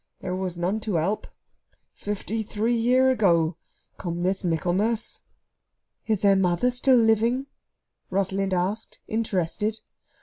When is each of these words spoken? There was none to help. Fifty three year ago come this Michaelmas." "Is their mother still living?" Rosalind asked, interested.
There 0.21 0.35
was 0.35 0.57
none 0.57 0.79
to 0.79 0.95
help. 0.95 1.27
Fifty 1.93 2.41
three 2.41 2.73
year 2.73 3.11
ago 3.11 3.55
come 3.99 4.23
this 4.23 4.43
Michaelmas." 4.43 5.21
"Is 6.07 6.23
their 6.23 6.35
mother 6.35 6.71
still 6.71 6.97
living?" 6.97 7.45
Rosalind 8.09 8.51
asked, 8.55 8.99
interested. 9.07 9.79